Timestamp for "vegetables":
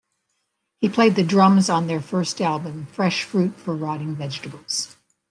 4.15-4.95